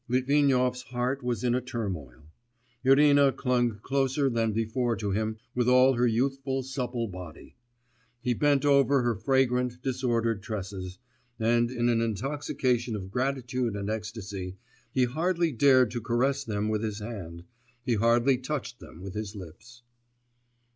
[0.09, 2.25] Litvinov's heart was in a turmoil.
[2.83, 7.55] Irina clung closer than before to him with all her youthful supple body.
[8.19, 10.97] He bent over her fragrant, disordered tresses,
[11.39, 14.57] and in an intoxication of gratitude and ecstasy,
[14.91, 17.43] he hardly dared to caress them with his hand,
[17.85, 19.83] he hardly touched them with his lips.